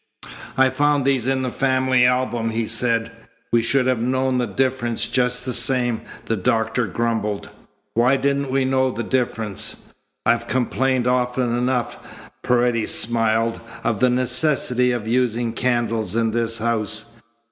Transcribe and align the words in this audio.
"I 0.57 0.71
found 0.71 1.05
these 1.05 1.27
in 1.27 1.43
the 1.43 1.51
family 1.51 2.07
album," 2.07 2.49
he 2.49 2.65
said. 2.65 3.11
"We 3.51 3.61
should 3.61 3.85
have 3.85 4.01
known 4.01 4.39
the 4.39 4.47
difference 4.47 5.05
just 5.05 5.45
the 5.45 5.53
same," 5.53 6.01
the 6.25 6.35
doctor 6.35 6.87
grumbled. 6.87 7.51
"Why 7.93 8.17
didn't 8.17 8.49
we 8.49 8.65
know 8.65 8.89
the 8.89 9.03
difference?" 9.03 9.93
"I've 10.25 10.47
complained 10.47 11.05
often 11.05 11.55
enough," 11.55 11.99
Paredes 12.41 12.91
smiled, 12.95 13.61
"of 13.83 13.99
the 13.99 14.09
necessity 14.09 14.91
of 14.91 15.07
using 15.07 15.53
candles 15.53 16.15
in 16.15 16.31
this 16.31 16.57
house. 16.57 17.21